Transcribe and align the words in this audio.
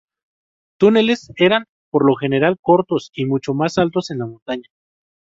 Túneles 0.79 1.31
eran, 1.35 1.65
por 1.91 2.07
lo 2.07 2.15
general, 2.15 2.57
cortos 2.59 3.11
y 3.13 3.25
mucho 3.25 3.53
más 3.53 3.77
altos 3.77 4.09
en 4.09 4.17
la 4.17 4.25
montaña. 4.25 4.67